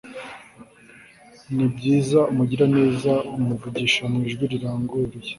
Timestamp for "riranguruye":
4.51-5.29